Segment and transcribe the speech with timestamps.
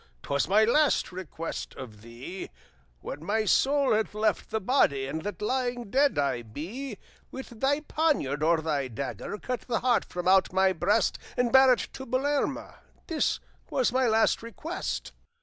[0.23, 2.49] 'T was my last request of thee,
[3.01, 6.97] When my soul hath left the body, And that lying dead I be,
[7.29, 11.71] With thy poniard or thy dagger Cut the heart from out my breast, And bear
[11.73, 12.79] it to Belerma.
[13.05, 15.11] This was my last request."